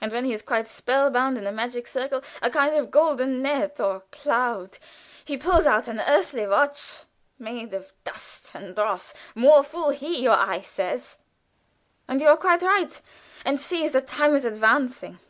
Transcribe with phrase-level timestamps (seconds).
[0.00, 3.40] And when he is quite spell bound, in a magic circle, a kind of golden
[3.40, 4.78] net or cloud,
[5.24, 7.04] he pulls out an earthly watch,
[7.38, 11.18] made of dust and dross ('More fool he,' your eye says,
[12.08, 13.00] and you are quite right),
[13.44, 15.20] and sees that time is advancing.